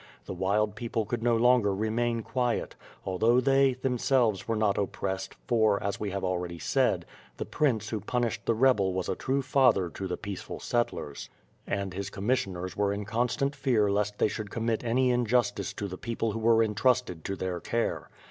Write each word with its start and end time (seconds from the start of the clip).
The 0.25 0.33
wild 0.33 0.73
people 0.75 1.05
could 1.05 1.21
no 1.21 1.35
longer 1.37 1.75
remain 1.75 2.23
quiet, 2.23 2.73
although 3.05 3.39
they, 3.39 3.73
themselves, 3.75 4.47
were 4.47 4.55
not 4.55 4.75
oppressed 4.79 5.35
for, 5.45 5.77
as 5.83 5.99
we 5.99 6.09
have 6.09 6.23
already 6.23 6.57
said, 6.57 7.05
the 7.37 7.45
prince 7.45 7.89
who 7.89 7.99
pun 7.99 8.23
ished 8.23 8.39
the 8.45 8.55
rebel 8.55 8.93
was 8.95 9.07
a 9.07 9.15
true 9.15 9.43
father 9.43 9.91
to 9.91 10.07
the 10.07 10.17
peaceful 10.17 10.59
settlers; 10.59 11.29
and 11.67 11.93
his 11.93 12.09
commissioners 12.09 12.75
were 12.75 12.91
in 12.91 13.05
constant 13.05 13.55
fear 13.55 13.91
lest 13.91 14.17
they 14.17 14.27
should 14.27 14.49
com 14.49 14.65
mit 14.65 14.83
any 14.83 15.11
injustice 15.11 15.71
to 15.73 15.87
the 15.87 15.99
people 15.99 16.31
who 16.31 16.39
were 16.39 16.63
intrusted 16.63 17.23
to 17.25 17.35
their 17.35 17.59
care. 17.59 18.09